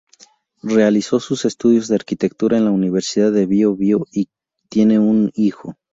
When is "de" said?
1.87-1.93